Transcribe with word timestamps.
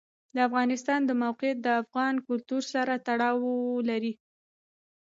د 0.35 0.37
افغانستان 0.47 0.99
د 1.05 1.11
موقعیت 1.23 1.57
د 1.61 1.67
افغان 1.81 2.15
کلتور 2.27 2.63
سره 2.73 2.93
تړاو 3.05 3.53
لري. 3.89 4.13